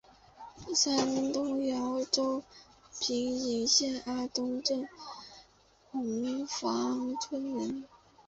[0.73, 0.97] 山
[1.31, 2.41] 东兖州
[2.99, 4.01] 平阴县
[4.33, 4.89] 东阿镇
[5.91, 7.83] 洪范村人。